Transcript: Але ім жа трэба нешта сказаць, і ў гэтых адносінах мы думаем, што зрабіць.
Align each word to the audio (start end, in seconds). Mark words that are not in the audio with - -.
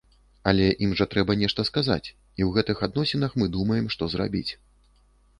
Але 0.51 0.67
ім 0.85 0.93
жа 0.99 1.05
трэба 1.11 1.35
нешта 1.41 1.65
сказаць, 1.69 2.07
і 2.07 2.41
ў 2.45 2.47
гэтых 2.55 2.77
адносінах 2.87 3.35
мы 3.41 3.49
думаем, 3.57 3.85
што 3.97 4.09
зрабіць. 4.15 4.51